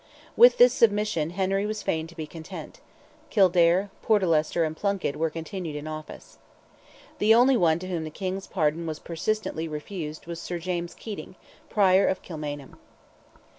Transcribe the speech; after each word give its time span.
With 0.35 0.57
this 0.57 0.73
submission 0.73 1.29
Henry 1.29 1.63
was 1.67 1.83
fain 1.83 2.07
to 2.07 2.15
be 2.15 2.25
content; 2.25 2.79
Kildare, 3.29 3.91
Portlester, 4.01 4.63
and 4.65 4.75
Plunkett 4.75 5.15
were 5.15 5.29
continued 5.29 5.75
in 5.75 5.85
office. 5.85 6.39
The 7.19 7.35
only 7.35 7.55
one 7.55 7.77
to 7.77 7.87
whom 7.87 8.03
the 8.03 8.09
King's 8.09 8.47
pardon 8.47 8.87
was 8.87 8.97
persistently 8.97 9.67
refused 9.67 10.25
was 10.25 10.41
Sir 10.41 10.57
James 10.57 10.95
Keating, 10.95 11.35
Prior 11.69 12.07
of 12.07 12.23
Kilmainham. 12.23 12.77